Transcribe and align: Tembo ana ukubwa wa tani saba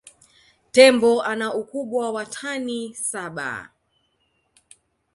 Tembo 0.73 1.21
ana 1.23 1.53
ukubwa 1.53 2.11
wa 2.15 2.25
tani 2.25 2.79
saba 2.95 3.51